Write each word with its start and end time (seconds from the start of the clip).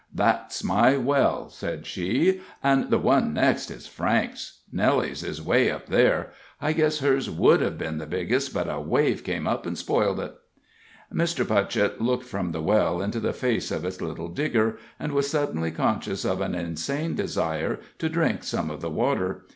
"That's 0.15 0.63
my 0.63 0.97
well," 0.97 1.47
said 1.51 1.85
she, 1.85 2.41
"and 2.63 2.89
that 2.89 2.97
one 2.97 3.35
next 3.35 3.69
it 3.69 3.75
is 3.77 3.85
Frank's. 3.85 4.61
Nellie's 4.73 5.21
is 5.21 5.43
way 5.43 5.69
up 5.69 5.85
there. 5.85 6.31
I 6.59 6.73
guess 6.73 6.97
hers 7.01 7.29
would 7.29 7.61
have 7.61 7.77
been 7.77 7.99
the 7.99 8.07
biggest, 8.07 8.51
but 8.51 8.67
a 8.67 8.79
wave 8.79 9.23
came 9.23 9.45
up 9.45 9.67
and 9.67 9.77
spoiled 9.77 10.19
it." 10.19 10.33
Mr. 11.13 11.45
Putchett 11.45 12.01
looked 12.01 12.25
from 12.25 12.51
the 12.51 12.63
well 12.63 12.99
into 12.99 13.19
the 13.19 13.31
face 13.31 13.69
of 13.69 13.85
its 13.85 14.01
little 14.01 14.29
digger, 14.29 14.79
and 14.99 15.11
was 15.11 15.29
suddenly 15.29 15.69
conscious 15.69 16.25
of 16.25 16.41
an 16.41 16.55
insane 16.55 17.13
desire 17.13 17.79
to 17.99 18.09
drink 18.09 18.43
some 18.43 18.71
of 18.71 18.81
the 18.81 18.89
water. 18.89 19.43